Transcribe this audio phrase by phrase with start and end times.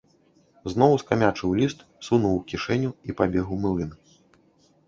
[0.71, 3.93] Зноў скамячыў ліст, сунуў у кішэню і пабег у млын.